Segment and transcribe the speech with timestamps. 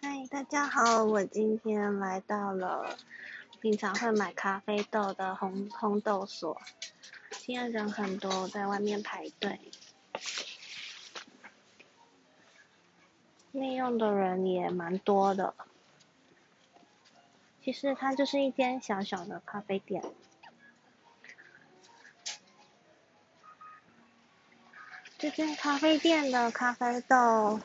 [0.00, 2.96] 嗨，大家好，我今天来到了
[3.60, 6.60] 平常会买咖啡豆的红红豆所，
[7.32, 9.58] 现在人很多，在外面排队，
[13.50, 15.52] 内用的人也蛮多的。
[17.60, 20.02] 其实它就是一间小小的咖啡店，
[25.18, 27.58] 这间咖啡店的咖啡豆。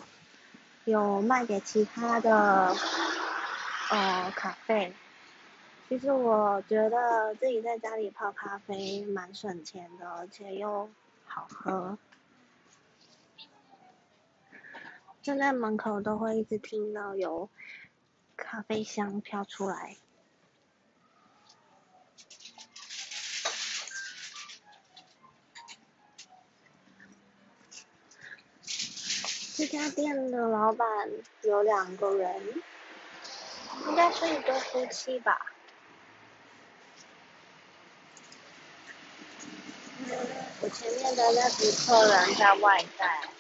[0.85, 2.75] 有卖给其他的
[3.89, 4.93] 呃咖啡，
[5.87, 10.89] 其实我觉得自己在家里泡咖啡蛮省钱的，而且又
[11.25, 11.97] 好喝。
[15.21, 17.49] 站在门口都会一直听到有
[18.35, 19.95] 咖啡香飘出来。
[29.55, 30.87] 这家店的老板
[31.43, 32.33] 有两个人，
[33.87, 35.37] 应该是一对夫妻吧。
[40.59, 43.32] 我前面的那组客人在外带。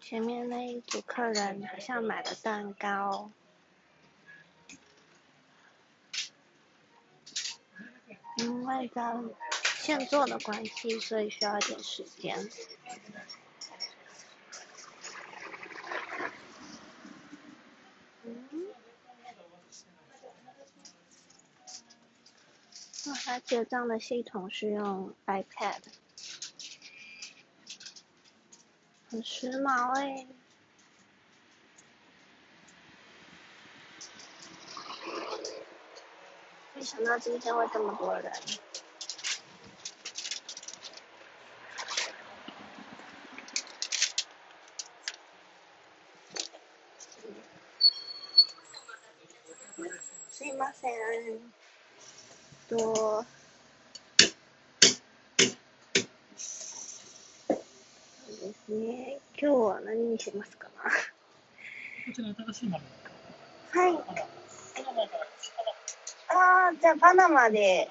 [0.00, 3.30] 前面那一组客人好像买了蛋糕，
[8.36, 9.16] 因为在
[9.78, 12.48] 现做的关系，所以需要一点时间。
[18.22, 18.48] 嗯
[23.25, 25.81] 他结账的系统是用 iPad，
[29.09, 30.27] 很时髦哎！
[36.73, 38.31] 没想到今天会这么多人。
[50.29, 51.51] すいません。
[52.68, 53.24] と、そ
[58.28, 59.18] うですね。
[59.40, 60.68] 今日は何にしますか？
[60.84, 60.90] な。
[60.90, 60.90] こ
[62.14, 63.80] ちら新しいもの。
[63.80, 63.94] はい。
[66.28, 67.88] ああ、じゃあパナマで。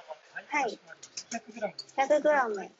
[0.50, 0.80] はい。
[1.31, 1.74] 100グラム。
[1.97, 2.72] 100グラム。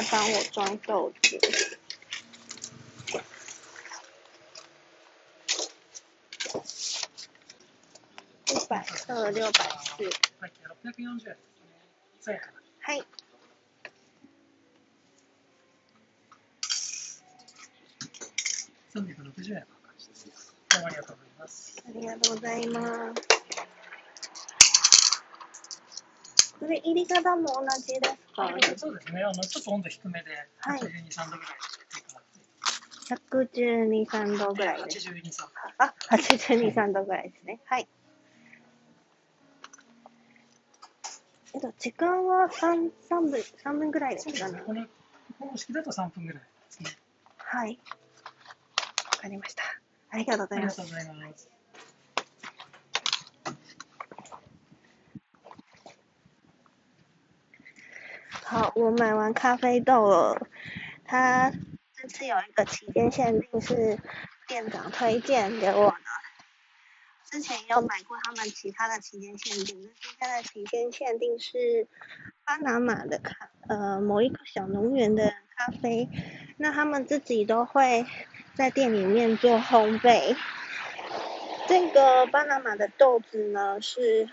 [0.00, 1.36] 在帮我装豆子，
[8.46, 10.08] 一百克六百四。
[12.80, 13.04] はい。
[18.88, 19.66] 三百六十円。
[20.70, 21.82] ありがとうございます。
[21.86, 23.59] ありがとうございます。
[26.60, 28.54] これ入り方も同じですか？
[28.76, 29.22] そうですね。
[29.24, 31.56] あの、ちょっと温度低めで、はい、82、3度ぐらい。
[33.08, 35.08] 112、3度ぐらいです。
[35.08, 35.48] 82、3度。
[35.78, 37.60] あ、82、3度ぐらいですね。
[37.64, 37.88] はい。
[41.54, 44.62] えっと、時間は 3, 3分、3分ぐらいですかね？
[44.66, 44.86] この
[45.50, 46.90] 方式だと3分ぐらいですね。
[47.38, 47.78] はい。
[49.16, 49.64] わかりました。
[50.10, 50.80] ありがとうございます。
[50.82, 51.48] ありがとうございます。
[58.50, 60.48] 好，我买完咖啡豆了。
[61.04, 61.52] 它
[61.94, 63.96] 这次有一个期间限定，是
[64.48, 65.96] 店长推荐给我的。
[67.30, 71.86] 之前有买过他们其他的期间限定，那现在的期间限定是
[72.44, 76.08] 巴拿马的咖，呃，某一个小农园的咖啡。
[76.56, 78.04] 那他们自己都会
[78.56, 80.36] 在店里面做烘焙。
[81.68, 84.28] 这个巴拿马的豆子呢是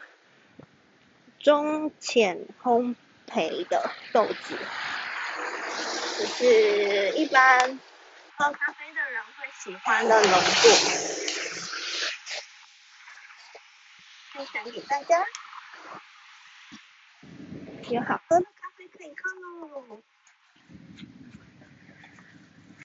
[1.38, 2.96] 中浅烘。
[3.28, 4.58] 培的豆子，
[6.18, 7.80] 就是一般
[8.38, 10.70] 喝咖啡的人会喜欢的浓度，
[14.34, 15.26] 分享给大家，
[17.90, 20.02] 有好喝的咖啡可以喝喽。